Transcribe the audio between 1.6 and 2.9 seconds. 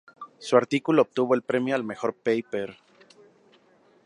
al mejor paper.